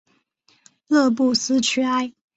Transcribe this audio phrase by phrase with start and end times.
[0.87, 2.11] 勒布斯屈埃。